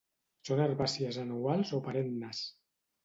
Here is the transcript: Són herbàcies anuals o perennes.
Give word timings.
Són 0.47 0.61
herbàcies 0.63 1.19
anuals 1.25 1.75
o 1.79 1.83
perennes. 1.89 2.45